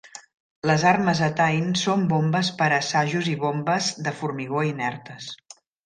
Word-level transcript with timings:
Les 0.69 0.85
armes 0.91 1.21
a 1.27 1.27
Tain 1.41 1.67
són 1.83 2.07
bombes 2.15 2.51
per 2.63 2.71
a 2.71 2.79
assajos 2.81 3.31
i 3.35 3.37
bombes 3.47 3.91
de 4.09 4.15
formigó 4.23 4.65
inertes. 4.75 5.31